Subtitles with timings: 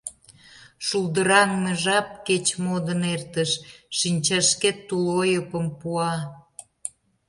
[0.85, 3.51] Шулдыраҥме жап кеч модын эртыш,
[3.97, 6.13] Шинчашкет тул ойыпым пуа.